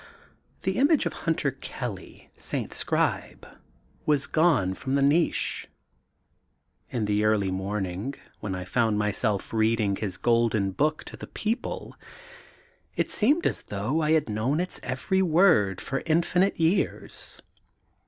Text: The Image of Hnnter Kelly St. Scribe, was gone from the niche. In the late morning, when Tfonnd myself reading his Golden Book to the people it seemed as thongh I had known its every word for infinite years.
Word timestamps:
The 0.63 0.79
Image 0.79 1.05
of 1.05 1.13
Hnnter 1.13 1.61
Kelly 1.61 2.31
St. 2.35 2.73
Scribe, 2.73 3.47
was 4.07 4.25
gone 4.25 4.73
from 4.73 4.95
the 4.95 5.01
niche. 5.03 5.67
In 6.89 7.05
the 7.05 7.23
late 7.23 7.51
morning, 7.53 8.15
when 8.39 8.53
Tfonnd 8.53 8.95
myself 8.95 9.53
reading 9.53 9.95
his 9.95 10.17
Golden 10.17 10.71
Book 10.71 11.03
to 11.03 11.15
the 11.17 11.27
people 11.27 11.95
it 12.95 13.11
seemed 13.11 13.45
as 13.45 13.61
thongh 13.61 14.03
I 14.03 14.13
had 14.13 14.27
known 14.27 14.59
its 14.59 14.79
every 14.81 15.21
word 15.21 15.79
for 15.79 16.01
infinite 16.07 16.59
years. 16.59 17.39